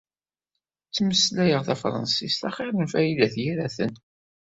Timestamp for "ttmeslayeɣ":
0.87-1.61